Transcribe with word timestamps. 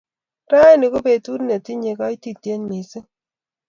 raini 0.51 0.85
ko 0.91 0.99
petut 1.05 1.41
netinye 1.49 1.91
kaititiet 1.99 2.61
missing 2.69 3.07